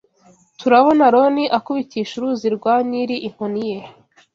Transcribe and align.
turabona 0.59 1.01
Aroni 1.09 1.43
akubitisha 1.57 2.13
Uruzi 2.15 2.47
rwa 2.55 2.75
Nili 2.89 3.15
inkoni 3.27 3.63
ye 3.71 3.79